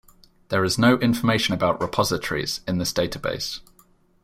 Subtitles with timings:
[0.49, 3.59] There is no information about repositories in this database.